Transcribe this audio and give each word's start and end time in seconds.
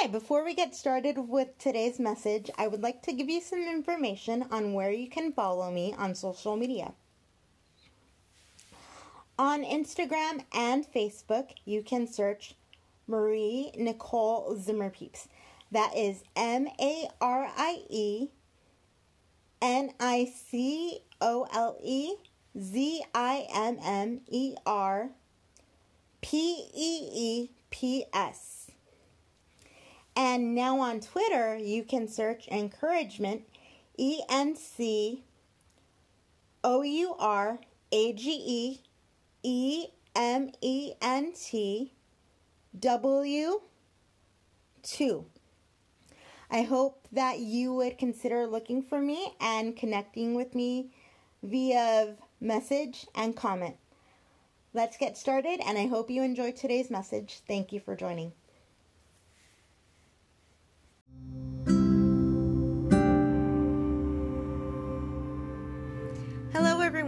Hi, 0.00 0.06
before 0.06 0.46
we 0.46 0.54
get 0.54 0.74
started 0.74 1.28
with 1.28 1.58
today's 1.58 1.98
message, 1.98 2.50
I 2.56 2.68
would 2.68 2.80
like 2.80 3.02
to 3.02 3.12
give 3.12 3.28
you 3.28 3.42
some 3.42 3.68
information 3.68 4.46
on 4.50 4.72
where 4.72 4.90
you 4.90 5.10
can 5.10 5.30
follow 5.30 5.70
me 5.70 5.94
on 5.98 6.14
social 6.14 6.56
media. 6.56 6.94
On 9.38 9.62
Instagram 9.62 10.44
and 10.54 10.90
Facebook, 10.90 11.50
you 11.66 11.82
can 11.82 12.06
search 12.06 12.54
Marie 13.06 13.72
Nicole 13.76 14.56
Zimmerpeeps. 14.56 15.26
That 15.70 15.94
is 15.94 16.22
M 16.34 16.68
A 16.80 17.06
R 17.20 17.50
I 17.54 17.82
E 17.90 18.28
N 19.60 19.92
I 20.00 20.32
C 20.34 21.00
O 21.20 21.46
L 21.52 21.76
E 21.84 22.14
Z 22.58 23.04
I 23.14 23.46
M 23.54 23.76
M 23.82 24.22
E 24.28 24.54
R 24.64 25.10
P 26.22 26.70
E 26.74 27.10
E 27.12 27.50
P 27.68 28.06
S. 28.14 28.59
And 30.16 30.54
now 30.54 30.80
on 30.80 31.00
Twitter, 31.00 31.56
you 31.56 31.82
can 31.84 32.08
search 32.08 32.48
encouragement 32.48 33.42
E 33.96 34.20
N 34.28 34.56
C 34.56 35.24
O 36.64 36.82
U 36.82 37.14
R 37.18 37.58
A 37.92 38.12
G 38.12 38.30
E 38.30 38.80
E 39.42 39.86
M 40.14 40.50
E 40.60 40.92
N 41.00 41.32
T 41.32 41.92
W 42.78 43.60
2. 44.82 45.24
I 46.50 46.62
hope 46.62 47.06
that 47.12 47.38
you 47.38 47.72
would 47.74 47.98
consider 47.98 48.46
looking 48.46 48.82
for 48.82 49.00
me 49.00 49.34
and 49.40 49.76
connecting 49.76 50.34
with 50.34 50.54
me 50.54 50.90
via 51.42 52.16
message 52.40 53.06
and 53.14 53.36
comment. 53.36 53.76
Let's 54.72 54.96
get 54.96 55.16
started, 55.16 55.60
and 55.64 55.78
I 55.78 55.86
hope 55.86 56.10
you 56.10 56.22
enjoyed 56.22 56.56
today's 56.56 56.90
message. 56.90 57.40
Thank 57.46 57.72
you 57.72 57.80
for 57.80 57.96
joining. 57.96 58.32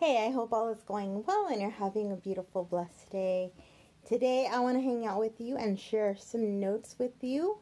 Hey, 0.00 0.24
I 0.24 0.30
hope 0.30 0.52
all 0.52 0.68
is 0.68 0.84
going 0.84 1.24
well 1.24 1.48
and 1.50 1.60
you're 1.60 1.70
having 1.70 2.12
a 2.12 2.16
beautiful, 2.16 2.62
blessed 2.62 3.10
day. 3.10 3.50
Today, 4.06 4.48
I 4.48 4.60
want 4.60 4.76
to 4.76 4.80
hang 4.80 5.04
out 5.04 5.18
with 5.18 5.40
you 5.40 5.56
and 5.56 5.76
share 5.76 6.14
some 6.16 6.60
notes 6.60 6.94
with 7.00 7.14
you 7.20 7.58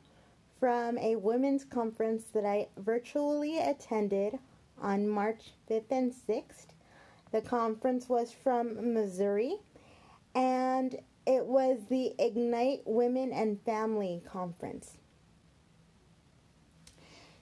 from 0.60 0.98
a 0.98 1.16
women's 1.16 1.64
conference 1.64 2.24
that 2.34 2.44
I 2.44 2.68
virtually 2.76 3.58
attended 3.58 4.38
on 4.82 5.08
March 5.08 5.54
5th 5.70 5.90
and 5.90 6.12
6th. 6.12 6.66
The 7.32 7.40
conference 7.40 8.06
was 8.06 8.32
from 8.32 8.92
Missouri 8.92 9.56
and 10.34 10.94
it 11.26 11.46
was 11.46 11.86
the 11.88 12.12
Ignite 12.18 12.82
Women 12.84 13.32
and 13.32 13.62
Family 13.62 14.22
Conference. 14.30 14.98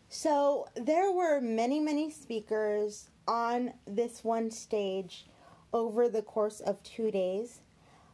So, 0.08 0.68
there 0.76 1.10
were 1.10 1.40
many, 1.40 1.80
many 1.80 2.12
speakers 2.12 3.10
on 3.26 3.72
this 3.86 4.24
one 4.24 4.50
stage 4.50 5.26
over 5.72 6.08
the 6.08 6.22
course 6.22 6.60
of 6.60 6.82
two 6.82 7.10
days. 7.10 7.60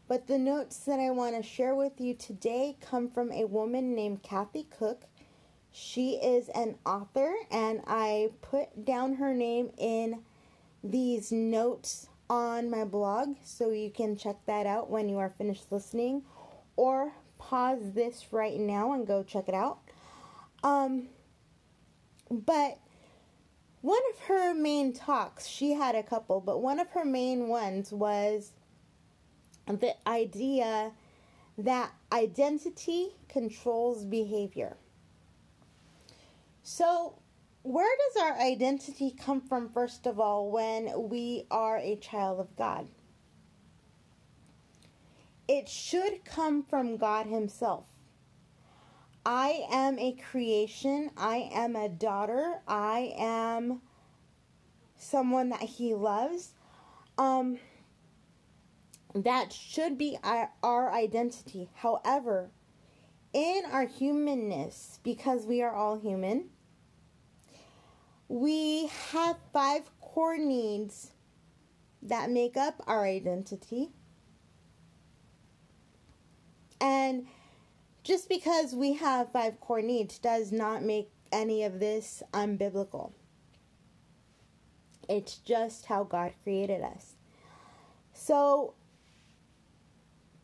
But 0.08 0.26
the 0.26 0.38
notes 0.38 0.78
that 0.86 0.98
I 0.98 1.10
want 1.10 1.36
to 1.36 1.42
share 1.42 1.74
with 1.74 2.00
you 2.00 2.14
today 2.14 2.76
come 2.80 3.08
from 3.08 3.30
a 3.30 3.44
woman 3.44 3.94
named 3.94 4.22
Kathy 4.22 4.66
Cook. 4.76 5.02
She 5.70 6.14
is 6.14 6.48
an 6.48 6.76
author, 6.84 7.32
and 7.50 7.80
I 7.86 8.30
put 8.42 8.84
down 8.84 9.14
her 9.14 9.32
name 9.32 9.70
in 9.78 10.22
these 10.82 11.30
notes 11.30 12.08
on 12.28 12.70
my 12.70 12.84
blog 12.84 13.36
so 13.44 13.70
you 13.70 13.90
can 13.90 14.16
check 14.16 14.36
that 14.46 14.66
out 14.66 14.90
when 14.90 15.08
you 15.08 15.18
are 15.18 15.34
finished 15.36 15.70
listening 15.70 16.22
or 16.76 17.12
pause 17.38 17.92
this 17.92 18.26
right 18.32 18.58
now 18.58 18.92
and 18.92 19.06
go 19.06 19.22
check 19.22 19.48
it 19.48 19.54
out. 19.54 19.78
Um, 20.62 21.08
but 22.30 22.78
one 23.82 24.00
of 24.12 24.20
her 24.20 24.54
main 24.54 24.92
talks, 24.92 25.46
she 25.46 25.72
had 25.72 25.94
a 25.94 26.02
couple, 26.02 26.40
but 26.40 26.60
one 26.60 26.78
of 26.78 26.90
her 26.90 27.04
main 27.04 27.48
ones 27.48 27.92
was 27.92 28.52
the 29.66 29.94
idea 30.06 30.92
that 31.56 31.92
identity 32.12 33.08
controls 33.28 34.04
behavior. 34.04 34.76
So, 36.62 37.14
where 37.62 37.88
does 38.14 38.22
our 38.22 38.38
identity 38.38 39.14
come 39.18 39.40
from, 39.40 39.68
first 39.68 40.06
of 40.06 40.18
all, 40.18 40.50
when 40.50 41.08
we 41.08 41.46
are 41.50 41.78
a 41.78 41.96
child 41.96 42.40
of 42.40 42.56
God? 42.56 42.88
It 45.48 45.68
should 45.68 46.24
come 46.24 46.62
from 46.62 46.96
God 46.96 47.26
Himself. 47.26 47.84
I 49.24 49.66
am 49.70 49.98
a 49.98 50.12
creation. 50.30 51.10
I 51.16 51.50
am 51.52 51.76
a 51.76 51.88
daughter. 51.88 52.60
I 52.66 53.12
am 53.18 53.82
someone 54.96 55.50
that 55.50 55.62
He 55.62 55.94
loves. 55.94 56.54
Um, 57.18 57.58
that 59.14 59.52
should 59.52 59.98
be 59.98 60.16
our, 60.22 60.50
our 60.62 60.92
identity. 60.92 61.68
However, 61.74 62.50
in 63.32 63.62
our 63.70 63.86
humanness, 63.86 65.00
because 65.02 65.44
we 65.46 65.62
are 65.62 65.74
all 65.74 65.98
human, 65.98 66.50
we 68.28 68.86
have 69.12 69.36
five 69.52 69.82
core 70.00 70.38
needs 70.38 71.10
that 72.02 72.30
make 72.30 72.56
up 72.56 72.82
our 72.86 73.04
identity. 73.04 73.90
And 76.80 77.26
just 78.02 78.28
because 78.28 78.74
we 78.74 78.94
have 78.94 79.32
five 79.32 79.60
core 79.60 79.82
needs 79.82 80.18
does 80.18 80.52
not 80.52 80.82
make 80.82 81.10
any 81.32 81.64
of 81.64 81.80
this 81.80 82.22
unbiblical. 82.32 83.12
It's 85.08 85.36
just 85.38 85.86
how 85.86 86.04
God 86.04 86.32
created 86.42 86.82
us. 86.82 87.14
So, 88.12 88.74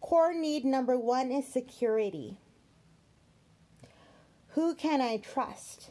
core 0.01 0.35
need 0.35 0.65
number 0.65 0.99
one 0.99 1.31
is 1.31 1.47
security. 1.47 2.37
Who 4.49 4.75
can 4.75 5.01
I 5.01 5.19
trust? 5.19 5.91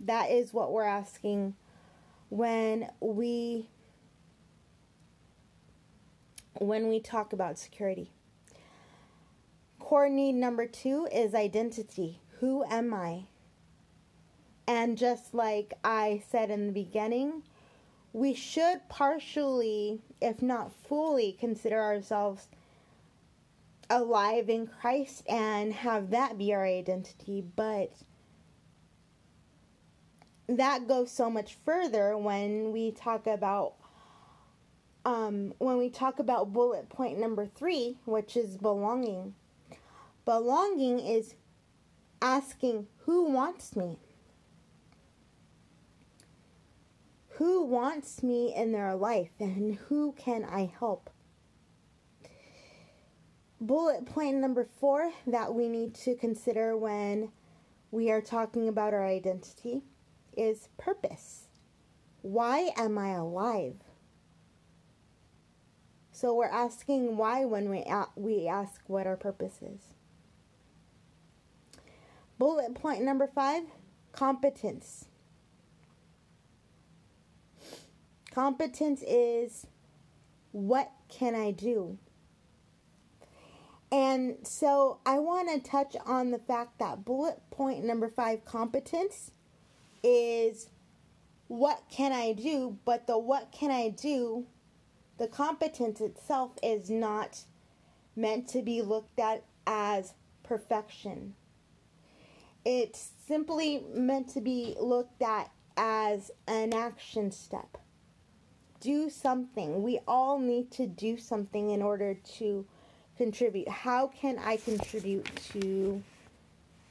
That 0.00 0.30
is 0.30 0.52
what 0.52 0.72
we're 0.72 0.84
asking 0.84 1.54
when 2.28 2.88
we 3.00 3.68
when 6.58 6.88
we 6.88 7.00
talk 7.00 7.32
about 7.32 7.58
security. 7.58 8.10
Core 9.92 10.08
need 10.08 10.36
number 10.36 10.66
2 10.66 11.08
is 11.12 11.34
identity. 11.34 12.18
Who 12.40 12.64
am 12.64 12.94
I? 12.94 13.24
And 14.66 14.96
just 14.96 15.34
like 15.34 15.74
I 15.84 16.22
said 16.30 16.50
in 16.50 16.66
the 16.66 16.72
beginning, 16.72 17.42
we 18.14 18.32
should 18.32 18.88
partially, 18.88 20.00
if 20.18 20.40
not 20.40 20.72
fully, 20.72 21.36
consider 21.38 21.78
ourselves 21.78 22.48
alive 23.90 24.48
in 24.48 24.66
Christ 24.66 25.24
and 25.28 25.74
have 25.74 26.08
that 26.08 26.38
be 26.38 26.54
our 26.54 26.64
identity, 26.64 27.44
but 27.54 27.92
that 30.48 30.88
goes 30.88 31.10
so 31.10 31.28
much 31.28 31.58
further 31.66 32.16
when 32.16 32.72
we 32.72 32.92
talk 32.92 33.26
about 33.26 33.74
um, 35.04 35.52
when 35.58 35.76
we 35.76 35.90
talk 35.90 36.18
about 36.18 36.54
bullet 36.54 36.88
point 36.88 37.18
number 37.18 37.44
three, 37.44 37.98
which 38.06 38.38
is 38.38 38.56
belonging. 38.56 39.34
Belonging 40.24 41.00
is 41.00 41.34
asking 42.20 42.86
who 42.98 43.24
wants 43.24 43.74
me. 43.74 43.98
Who 47.36 47.64
wants 47.64 48.22
me 48.22 48.54
in 48.54 48.72
their 48.72 48.94
life 48.94 49.32
and 49.40 49.74
who 49.74 50.12
can 50.12 50.44
I 50.44 50.72
help? 50.78 51.10
Bullet 53.60 54.06
point 54.06 54.36
number 54.36 54.64
four 54.64 55.12
that 55.26 55.54
we 55.54 55.68
need 55.68 55.94
to 55.96 56.14
consider 56.14 56.76
when 56.76 57.32
we 57.90 58.10
are 58.10 58.20
talking 58.20 58.68
about 58.68 58.94
our 58.94 59.06
identity 59.06 59.82
is 60.36 60.68
purpose. 60.78 61.48
Why 62.22 62.70
am 62.76 62.96
I 62.96 63.10
alive? 63.10 63.76
So 66.12 66.34
we're 66.34 66.46
asking 66.46 67.16
why 67.16 67.44
when 67.44 67.68
we, 67.70 67.84
we 68.14 68.46
ask 68.46 68.80
what 68.86 69.06
our 69.06 69.16
purpose 69.16 69.60
is. 69.62 69.94
Bullet 72.42 72.74
point 72.74 73.04
number 73.04 73.28
five 73.28 73.62
competence. 74.10 75.04
Competence 78.34 79.00
is 79.06 79.68
what 80.50 80.90
can 81.08 81.36
I 81.36 81.52
do? 81.52 81.98
And 83.92 84.38
so 84.42 84.98
I 85.06 85.20
want 85.20 85.50
to 85.50 85.70
touch 85.70 85.94
on 86.04 86.32
the 86.32 86.40
fact 86.40 86.80
that 86.80 87.04
bullet 87.04 87.40
point 87.52 87.84
number 87.84 88.08
five 88.08 88.44
competence 88.44 89.30
is 90.02 90.68
what 91.46 91.84
can 91.92 92.10
I 92.10 92.32
do, 92.32 92.76
but 92.84 93.06
the 93.06 93.18
what 93.18 93.52
can 93.52 93.70
I 93.70 93.90
do, 93.90 94.46
the 95.16 95.28
competence 95.28 96.00
itself 96.00 96.58
is 96.60 96.90
not 96.90 97.44
meant 98.16 98.48
to 98.48 98.62
be 98.62 98.82
looked 98.82 99.20
at 99.20 99.44
as 99.64 100.14
perfection. 100.42 101.36
It's 102.64 103.10
simply 103.26 103.84
meant 103.92 104.28
to 104.30 104.40
be 104.40 104.76
looked 104.78 105.22
at 105.22 105.50
as 105.76 106.30
an 106.46 106.72
action 106.72 107.30
step. 107.32 107.78
Do 108.80 109.10
something. 109.10 109.82
We 109.82 110.00
all 110.06 110.38
need 110.38 110.70
to 110.72 110.86
do 110.86 111.16
something 111.16 111.70
in 111.70 111.82
order 111.82 112.14
to 112.38 112.66
contribute. 113.16 113.68
How 113.68 114.08
can 114.08 114.38
I 114.38 114.56
contribute 114.56 115.28
to 115.52 116.02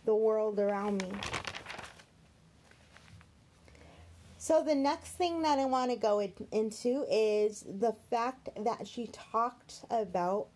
the 0.06 0.16
world 0.16 0.60
around 0.60 1.04
me? 1.04 1.12
So, 4.38 4.64
the 4.64 4.76
next 4.76 5.12
thing 5.12 5.44
that 5.44 5.60
I 5.60 5.66
want 5.66 5.92
to 5.92 5.98
go 5.98 6.20
in, 6.20 6.34
into 6.52 7.06
is 7.10 7.64
the 7.80 7.94
fact 8.10 8.50
that 8.64 8.88
she 8.88 9.08
talked 9.08 9.86
about 9.92 10.48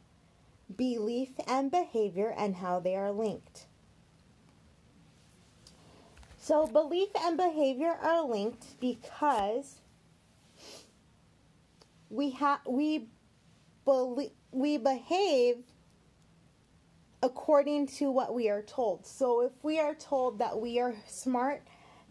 belief 0.75 1.29
and 1.47 1.69
behavior 1.69 2.33
and 2.35 2.55
how 2.55 2.79
they 2.79 2.95
are 2.95 3.11
linked. 3.11 3.67
So, 6.45 6.67
belief 6.67 7.09
and 7.19 7.37
behavior 7.37 7.97
are 7.99 8.23
linked 8.23 8.79
because 8.79 9.81
we 12.11 12.29
have 12.29 12.59
we 12.67 13.07
believe 13.83 14.29
we 14.51 14.77
behave 14.77 15.63
according 17.23 17.87
to 17.97 18.11
what 18.11 18.35
we 18.35 18.47
are 18.47 18.61
told. 18.61 19.07
So 19.07 19.41
if 19.41 19.53
we 19.63 19.79
are 19.79 19.95
told 19.95 20.37
that 20.37 20.61
we 20.61 20.79
are 20.79 20.93
smart, 21.07 21.63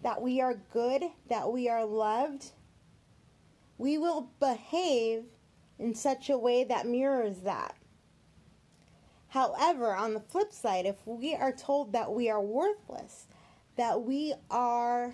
that 0.02 0.20
we 0.20 0.40
are 0.40 0.54
good, 0.72 1.04
that 1.28 1.52
we 1.52 1.68
are 1.68 1.84
loved, 1.84 2.50
we 3.78 3.98
will 3.98 4.32
behave 4.40 5.26
in 5.78 5.94
such 5.94 6.28
a 6.28 6.36
way 6.36 6.64
that 6.64 6.88
mirrors 6.88 7.42
that. 7.42 7.76
However, 9.28 9.94
on 9.94 10.12
the 10.12 10.18
flip 10.18 10.52
side, 10.52 10.86
if 10.86 11.06
we 11.06 11.36
are 11.36 11.52
told 11.52 11.92
that 11.92 12.12
we 12.12 12.28
are 12.28 12.42
worthless, 12.42 13.28
that 13.76 14.02
we 14.02 14.34
are 14.50 15.12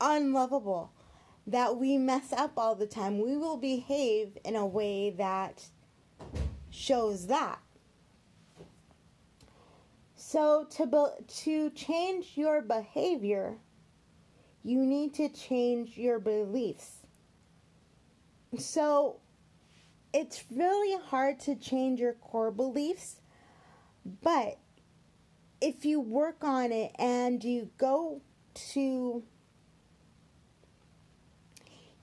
unlovable, 0.00 0.92
that 1.46 1.76
we 1.76 1.98
mess 1.98 2.32
up 2.32 2.52
all 2.56 2.74
the 2.74 2.86
time, 2.86 3.20
we 3.20 3.36
will 3.36 3.56
behave 3.56 4.36
in 4.44 4.56
a 4.56 4.66
way 4.66 5.10
that 5.10 5.64
shows 6.70 7.26
that. 7.28 7.60
So 10.14 10.64
to 10.70 10.86
be- 10.86 11.24
to 11.26 11.70
change 11.70 12.36
your 12.36 12.62
behavior, 12.62 13.58
you 14.62 14.84
need 14.86 15.14
to 15.14 15.28
change 15.28 15.98
your 15.98 16.18
beliefs. 16.18 17.02
So 18.58 19.20
it's 20.12 20.44
really 20.50 20.98
hard 21.06 21.40
to 21.40 21.54
change 21.54 22.00
your 22.00 22.14
core 22.14 22.50
beliefs, 22.50 23.20
but 24.04 24.58
if 25.62 25.84
you 25.84 26.00
work 26.00 26.42
on 26.42 26.72
it 26.72 26.90
and 26.98 27.42
you 27.44 27.70
go 27.78 28.20
to 28.54 29.22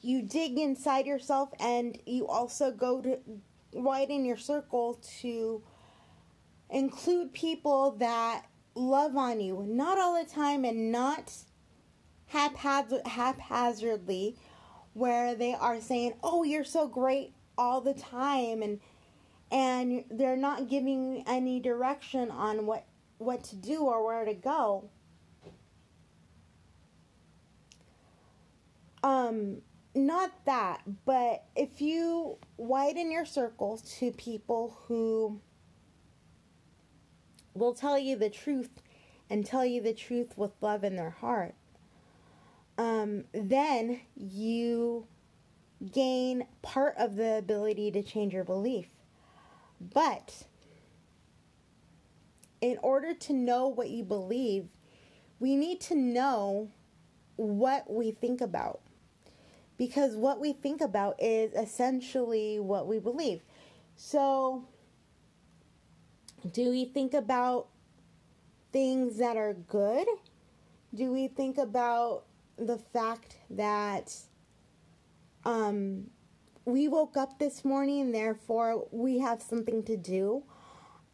you 0.01 0.21
dig 0.21 0.57
inside 0.57 1.05
yourself 1.05 1.49
and 1.59 1.99
you 2.05 2.25
also 2.25 2.71
go 2.71 3.01
to 3.01 3.19
widen 3.73 4.23
your 4.23 4.37
circle 4.37 5.01
to 5.19 5.61
include 6.69 7.33
people 7.33 7.91
that 7.99 8.45
love 8.75 9.17
on 9.17 9.41
you. 9.41 9.65
Not 9.67 9.99
all 9.99 10.17
the 10.17 10.29
time 10.29 10.63
and 10.63 10.89
not 10.89 11.33
haphazard, 12.27 13.05
haphazardly 13.05 14.37
where 14.93 15.35
they 15.35 15.53
are 15.53 15.81
saying 15.81 16.13
oh 16.23 16.43
you're 16.43 16.63
so 16.63 16.87
great 16.87 17.33
all 17.57 17.81
the 17.81 17.93
time 17.93 18.61
and 18.61 18.79
and 19.51 20.05
they're 20.11 20.37
not 20.37 20.69
giving 20.69 21.23
any 21.27 21.59
direction 21.59 22.31
on 22.31 22.65
what 22.65 22.85
what 23.19 23.43
to 23.43 23.55
do 23.55 23.81
or 23.81 24.03
where 24.05 24.25
to 24.25 24.33
go 24.33 24.89
um 29.03 29.61
not 29.95 30.31
that, 30.45 30.81
but 31.05 31.45
if 31.55 31.81
you 31.81 32.37
widen 32.57 33.11
your 33.11 33.25
circles 33.25 33.81
to 33.99 34.11
people 34.11 34.77
who 34.87 35.41
will 37.53 37.73
tell 37.73 37.97
you 37.97 38.15
the 38.15 38.29
truth 38.29 38.69
and 39.29 39.45
tell 39.45 39.65
you 39.65 39.81
the 39.81 39.93
truth 39.93 40.37
with 40.37 40.51
love 40.61 40.83
in 40.83 40.95
their 40.95 41.09
heart, 41.09 41.55
um, 42.77 43.25
then 43.33 43.99
you 44.15 45.07
gain 45.91 46.45
part 46.61 46.95
of 46.97 47.15
the 47.15 47.37
ability 47.37 47.91
to 47.91 48.03
change 48.03 48.33
your 48.33 48.43
belief. 48.43 48.87
But 49.81 50.43
in 52.61 52.77
order 52.81 53.13
to 53.13 53.33
know 53.33 53.67
what 53.67 53.89
you 53.89 54.03
believe, 54.03 54.67
we 55.39 55.55
need 55.55 55.79
to 55.81 55.95
know 55.95 56.69
what 57.35 57.89
we 57.89 58.11
think 58.11 58.41
about 58.41 58.81
because 59.77 60.15
what 60.15 60.41
we 60.41 60.51
think 60.51 60.81
about 60.81 61.15
is 61.19 61.53
essentially 61.53 62.59
what 62.59 62.85
we 62.85 62.99
believe. 62.99 63.41
So, 63.95 64.65
do 66.51 66.69
we 66.69 66.85
think 66.85 67.13
about 67.13 67.67
things 68.73 69.17
that 69.17 69.37
are 69.37 69.53
good? 69.53 70.05
Do 70.93 71.11
we 71.13 71.29
think 71.29 71.57
about 71.57 72.25
the 72.57 72.77
fact 72.77 73.37
that 73.51 74.13
um, 75.45 76.07
we 76.65 76.89
woke 76.89 77.15
up 77.15 77.39
this 77.39 77.63
morning, 77.63 78.11
therefore 78.11 78.85
we 78.91 79.19
have 79.19 79.41
something 79.41 79.83
to 79.83 79.95
do? 79.95 80.43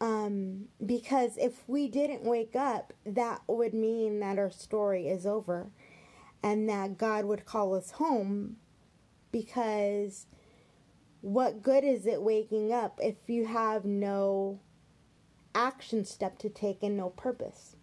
Um, 0.00 0.66
because 0.84 1.38
if 1.38 1.66
we 1.66 1.88
didn't 1.88 2.22
wake 2.22 2.54
up, 2.54 2.92
that 3.06 3.40
would 3.46 3.72
mean 3.72 4.20
that 4.20 4.38
our 4.38 4.50
story 4.50 5.08
is 5.08 5.26
over 5.26 5.70
and 6.42 6.68
that 6.68 6.98
God 6.98 7.24
would 7.24 7.46
call 7.46 7.74
us 7.74 7.92
home 7.92 8.56
because 9.32 10.26
what 11.22 11.62
good 11.62 11.82
is 11.82 12.06
it 12.06 12.22
waking 12.22 12.72
up 12.72 13.00
if 13.02 13.16
you 13.26 13.46
have 13.46 13.84
no 13.84 14.60
action 15.54 16.04
step 16.04 16.38
to 16.38 16.48
take 16.48 16.82
and 16.82 16.96
no 16.96 17.08
purpose? 17.10 17.76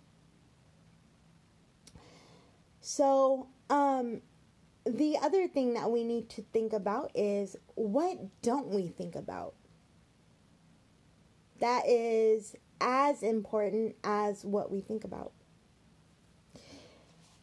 So, 2.79 3.48
um, 3.70 4.22
the 4.86 5.17
other 5.22 5.48
thing 5.48 5.74
that 5.74 5.89
we 5.89 6.03
need 6.03 6.29
to 6.32 6.41
think 6.53 6.74
about 6.74 7.12
is 7.15 7.55
what 7.75 8.17
don't 8.41 8.67
we 8.67 8.88
think 8.88 9.15
about? 9.15 9.55
That 11.63 11.88
is 11.88 12.58
as 12.82 13.24
important 13.24 13.96
as 14.03 14.43
what 14.43 14.70
we 14.70 14.82
think 14.82 15.05
about. 15.05 15.32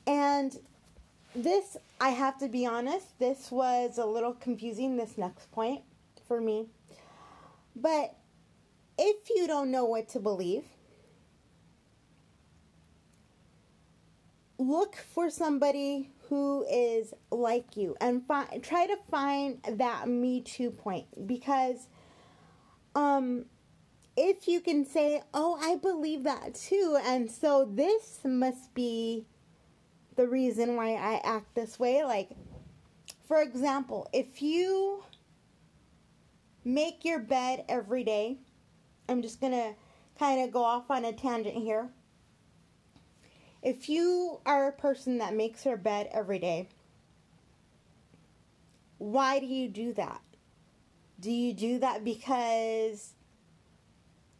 And 0.06 0.54
this, 1.34 1.78
I 2.02 2.10
have 2.10 2.36
to 2.40 2.48
be 2.48 2.66
honest, 2.66 3.18
this 3.18 3.50
was 3.50 3.96
a 3.96 4.04
little 4.04 4.34
confusing, 4.34 4.98
this 4.98 5.16
next 5.16 5.50
point 5.52 5.80
for 6.28 6.38
me. 6.38 6.66
But 7.74 8.14
if 8.98 9.30
you 9.34 9.46
don't 9.46 9.70
know 9.70 9.86
what 9.86 10.10
to 10.10 10.20
believe, 10.20 10.64
look 14.58 14.96
for 14.96 15.30
somebody 15.30 16.10
who 16.28 16.66
is 16.70 17.14
like 17.30 17.74
you 17.74 17.96
and 18.02 18.26
fi- 18.26 18.58
try 18.60 18.86
to 18.86 18.98
find 19.10 19.62
that 19.78 20.08
me 20.08 20.42
too 20.42 20.70
point 20.70 21.26
because 21.26 21.88
um 22.94 23.46
if 24.16 24.48
you 24.48 24.60
can 24.60 24.84
say 24.84 25.22
oh 25.32 25.58
i 25.62 25.76
believe 25.76 26.24
that 26.24 26.54
too 26.54 26.98
and 27.04 27.30
so 27.30 27.64
this 27.64 28.20
must 28.24 28.74
be 28.74 29.24
the 30.20 30.28
reason 30.28 30.76
why 30.76 30.96
I 30.96 31.18
act 31.24 31.54
this 31.54 31.78
way. 31.78 32.04
Like, 32.04 32.28
for 33.26 33.40
example, 33.40 34.06
if 34.12 34.42
you 34.42 35.02
make 36.62 37.06
your 37.06 37.18
bed 37.18 37.64
every 37.70 38.04
day, 38.04 38.36
I'm 39.08 39.22
just 39.22 39.40
going 39.40 39.54
to 39.54 39.72
kind 40.18 40.42
of 40.42 40.52
go 40.52 40.62
off 40.62 40.90
on 40.90 41.06
a 41.06 41.12
tangent 41.14 41.56
here. 41.56 41.88
If 43.62 43.88
you 43.88 44.40
are 44.44 44.68
a 44.68 44.72
person 44.72 45.18
that 45.18 45.34
makes 45.34 45.64
her 45.64 45.78
bed 45.78 46.10
every 46.12 46.38
day, 46.38 46.68
why 48.98 49.38
do 49.38 49.46
you 49.46 49.68
do 49.68 49.94
that? 49.94 50.20
Do 51.18 51.30
you 51.30 51.54
do 51.54 51.78
that 51.78 52.04
because 52.04 53.14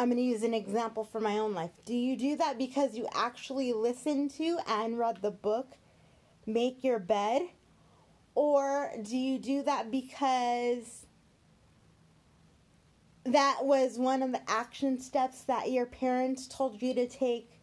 I'm 0.00 0.06
going 0.06 0.16
to 0.16 0.22
use 0.22 0.44
an 0.44 0.54
example 0.54 1.04
for 1.04 1.20
my 1.20 1.36
own 1.36 1.52
life. 1.52 1.72
Do 1.84 1.94
you 1.94 2.16
do 2.16 2.34
that 2.36 2.56
because 2.56 2.96
you 2.96 3.06
actually 3.12 3.74
listened 3.74 4.30
to 4.38 4.58
and 4.66 4.98
read 4.98 5.20
the 5.20 5.30
book 5.30 5.76
Make 6.46 6.82
Your 6.82 6.98
Bed? 6.98 7.42
Or 8.34 8.92
do 9.02 9.14
you 9.14 9.38
do 9.38 9.62
that 9.64 9.90
because 9.90 11.04
that 13.24 13.58
was 13.60 13.98
one 13.98 14.22
of 14.22 14.32
the 14.32 14.40
action 14.50 14.98
steps 14.98 15.42
that 15.42 15.70
your 15.70 15.84
parents 15.84 16.46
told 16.46 16.80
you 16.80 16.94
to 16.94 17.06
take 17.06 17.60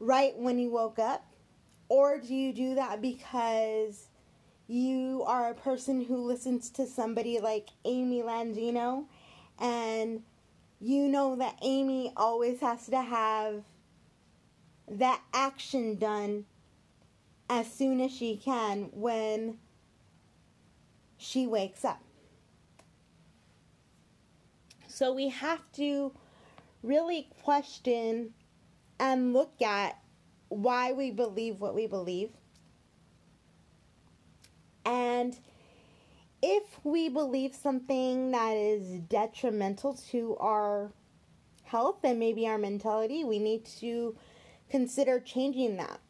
right 0.00 0.36
when 0.36 0.58
you 0.58 0.70
woke 0.70 0.98
up? 0.98 1.24
Or 1.88 2.18
do 2.18 2.34
you 2.34 2.52
do 2.52 2.74
that 2.74 3.00
because 3.00 4.08
you 4.66 5.22
are 5.26 5.48
a 5.48 5.54
person 5.54 6.04
who 6.04 6.18
listens 6.18 6.68
to 6.72 6.86
somebody 6.86 7.40
like 7.40 7.70
Amy 7.86 8.20
Landino 8.20 9.06
and 9.58 10.22
you 10.84 11.08
know 11.08 11.34
that 11.36 11.58
Amy 11.62 12.12
always 12.14 12.60
has 12.60 12.86
to 12.88 13.00
have 13.00 13.64
that 14.86 15.22
action 15.32 15.96
done 15.96 16.44
as 17.48 17.72
soon 17.72 18.02
as 18.02 18.14
she 18.14 18.36
can 18.36 18.90
when 18.92 19.56
she 21.16 21.46
wakes 21.46 21.86
up. 21.86 22.02
So 24.86 25.14
we 25.14 25.30
have 25.30 25.60
to 25.76 26.12
really 26.82 27.28
question 27.42 28.34
and 29.00 29.32
look 29.32 29.62
at 29.62 29.98
why 30.48 30.92
we 30.92 31.10
believe 31.10 31.62
what 31.62 31.74
we 31.74 31.86
believe. 31.86 32.28
And 34.84 35.34
if 36.46 36.78
we 36.84 37.08
believe 37.08 37.54
something 37.54 38.32
that 38.32 38.54
is 38.54 39.00
detrimental 39.00 39.94
to 40.10 40.36
our 40.38 40.92
health 41.62 42.00
and 42.04 42.18
maybe 42.18 42.46
our 42.46 42.58
mentality, 42.58 43.24
we 43.24 43.38
need 43.38 43.64
to 43.64 44.14
consider 44.68 45.18
changing 45.20 45.78
that. 45.78 46.00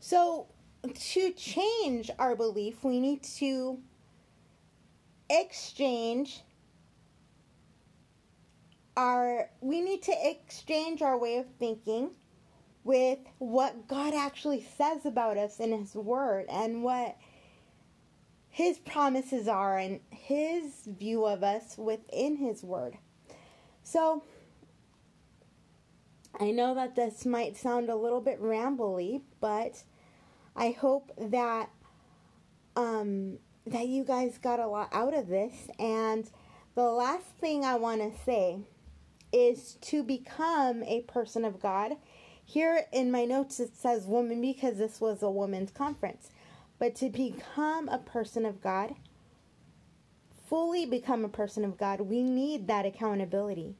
So, 0.00 0.48
to 0.94 1.30
change 1.30 2.10
our 2.18 2.36
belief, 2.36 2.84
we 2.84 3.00
need 3.00 3.22
to 3.38 3.78
exchange 5.30 6.42
our 8.98 9.48
we 9.62 9.80
need 9.80 10.02
to 10.02 10.14
exchange 10.28 11.00
our 11.00 11.16
way 11.16 11.38
of 11.38 11.46
thinking 11.58 12.10
with 12.84 13.18
what 13.38 13.88
God 13.88 14.12
actually 14.12 14.66
says 14.76 15.06
about 15.06 15.38
us 15.38 15.58
in 15.58 15.72
his 15.72 15.94
word 15.94 16.46
and 16.50 16.82
what 16.82 17.16
his 18.58 18.76
promises 18.80 19.46
are 19.46 19.78
and 19.78 20.00
his 20.10 20.64
view 20.84 21.24
of 21.24 21.44
us 21.44 21.78
within 21.78 22.34
his 22.34 22.64
word. 22.64 22.98
So 23.84 24.24
I 26.40 26.50
know 26.50 26.74
that 26.74 26.96
this 26.96 27.24
might 27.24 27.56
sound 27.56 27.88
a 27.88 27.94
little 27.94 28.20
bit 28.20 28.42
rambly, 28.42 29.20
but 29.40 29.84
I 30.56 30.72
hope 30.72 31.12
that 31.16 31.70
um, 32.74 33.38
that 33.64 33.86
you 33.86 34.02
guys 34.02 34.38
got 34.38 34.58
a 34.58 34.66
lot 34.66 34.88
out 34.90 35.14
of 35.14 35.28
this. 35.28 35.54
And 35.78 36.28
the 36.74 36.82
last 36.82 37.26
thing 37.40 37.64
I 37.64 37.76
want 37.76 38.00
to 38.00 38.24
say 38.24 38.58
is 39.32 39.74
to 39.82 40.02
become 40.02 40.82
a 40.82 41.02
person 41.02 41.44
of 41.44 41.60
God. 41.60 41.92
Here 42.44 42.86
in 42.92 43.12
my 43.12 43.24
notes 43.24 43.60
it 43.60 43.76
says 43.76 44.04
woman 44.04 44.40
because 44.40 44.78
this 44.78 45.00
was 45.00 45.22
a 45.22 45.30
women's 45.30 45.70
conference. 45.70 46.30
But 46.78 46.94
to 46.96 47.10
become 47.10 47.88
a 47.88 47.98
person 47.98 48.46
of 48.46 48.60
God, 48.60 48.94
fully 50.48 50.86
become 50.86 51.24
a 51.24 51.28
person 51.28 51.64
of 51.64 51.76
God, 51.76 52.00
we 52.00 52.22
need 52.22 52.68
that 52.68 52.86
accountability. 52.86 53.74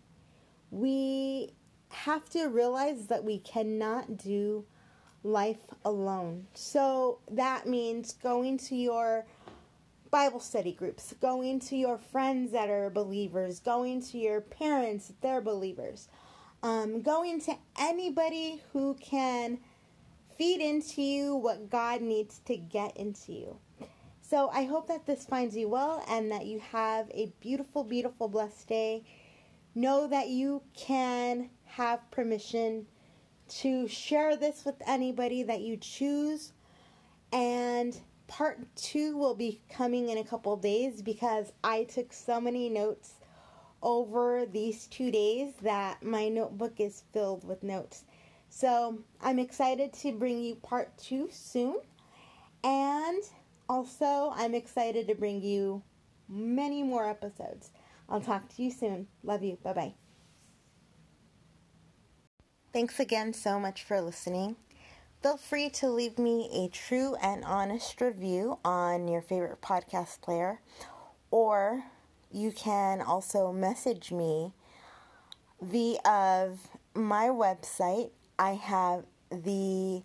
We 0.70 1.52
have 1.90 2.28
to 2.30 2.46
realize 2.46 3.06
that 3.06 3.24
we 3.24 3.38
cannot 3.38 4.16
do 4.16 4.64
life 5.22 5.66
alone. 5.84 6.46
So 6.54 7.20
that 7.30 7.66
means 7.66 8.12
going 8.12 8.58
to 8.58 8.76
your 8.76 9.26
Bible 10.10 10.40
study 10.40 10.72
groups, 10.72 11.14
going 11.20 11.60
to 11.60 11.76
your 11.76 11.98
friends 11.98 12.52
that 12.52 12.70
are 12.70 12.90
believers, 12.90 13.60
going 13.60 14.02
to 14.02 14.18
your 14.18 14.40
parents, 14.40 15.12
they're 15.20 15.40
believers, 15.40 16.08
um, 16.62 17.02
going 17.02 17.40
to 17.42 17.54
anybody 17.78 18.62
who 18.72 18.94
can 18.94 19.58
feed 20.38 20.60
into 20.60 21.02
you 21.02 21.34
what 21.34 21.68
God 21.68 22.00
needs 22.00 22.40
to 22.46 22.56
get 22.56 22.96
into 22.96 23.32
you. 23.32 23.58
So 24.22 24.48
I 24.50 24.64
hope 24.64 24.86
that 24.86 25.04
this 25.04 25.26
finds 25.26 25.56
you 25.56 25.68
well 25.68 26.04
and 26.08 26.30
that 26.30 26.46
you 26.46 26.60
have 26.60 27.10
a 27.12 27.32
beautiful, 27.40 27.82
beautiful, 27.82 28.28
blessed 28.28 28.68
day. 28.68 29.02
Know 29.74 30.06
that 30.06 30.28
you 30.28 30.62
can 30.76 31.50
have 31.64 32.08
permission 32.12 32.86
to 33.48 33.88
share 33.88 34.36
this 34.36 34.64
with 34.64 34.76
anybody 34.86 35.42
that 35.42 35.62
you 35.62 35.76
choose. 35.76 36.52
And 37.32 37.98
part 38.28 38.60
two 38.76 39.16
will 39.16 39.34
be 39.34 39.60
coming 39.68 40.10
in 40.10 40.18
a 40.18 40.24
couple 40.24 40.56
days 40.56 41.02
because 41.02 41.52
I 41.64 41.84
took 41.84 42.12
so 42.12 42.40
many 42.40 42.68
notes 42.68 43.14
over 43.82 44.46
these 44.46 44.86
two 44.86 45.10
days 45.10 45.54
that 45.62 46.02
my 46.02 46.28
notebook 46.28 46.78
is 46.78 47.02
filled 47.12 47.46
with 47.46 47.62
notes. 47.62 48.04
So 48.48 48.98
I'm 49.20 49.38
excited 49.38 49.92
to 49.94 50.12
bring 50.12 50.40
you 50.40 50.56
part 50.56 50.96
two 50.98 51.28
soon. 51.30 51.76
And 52.64 53.22
also, 53.68 54.32
I'm 54.34 54.54
excited 54.54 55.06
to 55.08 55.14
bring 55.14 55.42
you 55.42 55.82
many 56.28 56.82
more 56.82 57.08
episodes. 57.08 57.70
I'll 58.08 58.20
talk 58.20 58.48
to 58.56 58.62
you 58.62 58.70
soon. 58.70 59.06
Love 59.22 59.42
you. 59.42 59.58
Bye 59.62 59.72
bye. 59.72 59.94
Thanks 62.72 63.00
again 63.00 63.32
so 63.32 63.58
much 63.58 63.82
for 63.82 64.00
listening. 64.00 64.56
Feel 65.22 65.36
free 65.36 65.68
to 65.70 65.88
leave 65.88 66.18
me 66.18 66.48
a 66.54 66.68
true 66.68 67.16
and 67.20 67.44
honest 67.44 68.00
review 68.00 68.58
on 68.64 69.08
your 69.08 69.20
favorite 69.20 69.60
podcast 69.60 70.20
player, 70.20 70.60
or 71.30 71.84
you 72.30 72.52
can 72.52 73.00
also 73.00 73.52
message 73.52 74.12
me 74.12 74.52
via 75.60 76.52
my 76.94 77.28
website. 77.28 78.10
I 78.38 78.52
have 78.52 79.04
the 79.30 80.02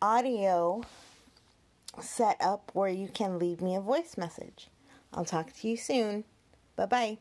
audio 0.00 0.82
set 2.00 2.36
up 2.40 2.70
where 2.72 2.88
you 2.88 3.08
can 3.08 3.38
leave 3.38 3.60
me 3.60 3.74
a 3.74 3.80
voice 3.80 4.16
message. 4.16 4.68
I'll 5.12 5.24
talk 5.24 5.52
to 5.52 5.68
you 5.68 5.76
soon. 5.76 6.24
Bye 6.76 6.86
bye. 6.86 7.18